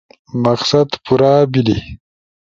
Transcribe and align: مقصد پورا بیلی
مقصد 0.43 0.87
پورا 1.05 1.33
بیلی 1.53 1.77